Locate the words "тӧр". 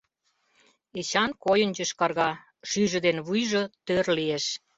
3.85-4.05